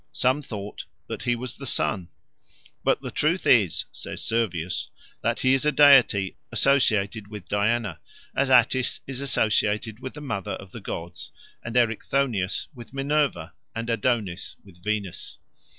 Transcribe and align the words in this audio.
Some 0.13 0.41
thought 0.41 0.85
that 1.05 1.21
he 1.21 1.35
was 1.35 1.57
the 1.59 1.67
sun. 1.67 2.09
"But 2.83 3.03
the 3.03 3.11
truth 3.11 3.45
is," 3.45 3.85
says 3.91 4.23
Servius, 4.23 4.89
"that 5.21 5.41
he 5.41 5.53
is 5.53 5.63
a 5.63 5.71
deity 5.71 6.37
associated 6.51 7.27
with 7.27 7.47
Diana, 7.47 7.99
as 8.35 8.49
Attis 8.49 9.01
is 9.05 9.21
associated 9.21 9.99
with 9.99 10.15
the 10.15 10.19
Mother 10.21 10.53
of 10.53 10.71
the 10.71 10.81
Gods, 10.81 11.31
and 11.63 11.77
Erichthonius 11.77 12.67
with 12.73 12.95
Minerva, 12.95 13.53
and 13.75 13.91
Adonis 13.91 14.55
with 14.65 14.81
Venus." 14.83 15.37